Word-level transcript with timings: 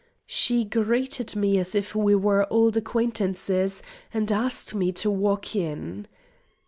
She 0.25 0.63
greeted 0.65 1.35
me 1.35 1.59
as 1.59 1.75
if 1.75 1.93
we 1.93 2.15
were 2.15 2.51
old 2.51 2.75
acquaintances, 2.75 3.83
and 4.11 4.31
asked 4.31 4.73
me 4.73 4.91
to 4.93 5.11
walk 5.11 5.55
in. 5.55 6.07